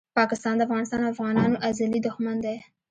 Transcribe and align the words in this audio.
پاکستان 0.17 0.55
دافغانستان 0.57 0.99
او 1.03 1.11
افغانانو 1.13 1.61
ازلي 1.69 1.99
دښمن 2.07 2.37
ده 2.45 2.53